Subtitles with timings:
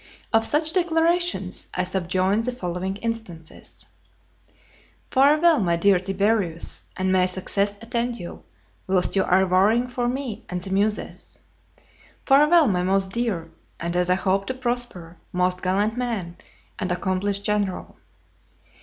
[0.33, 3.85] Of such declarations I subjoin the following instances:
[5.11, 8.41] "Farewell, my dear Tiberius, and may success attend you,
[8.87, 11.37] whilst you are warring for me and the Muses.
[12.25, 16.37] Farewell, my most dear, and (as I hope to prosper) most gallant man,
[16.79, 17.95] and accomplished general."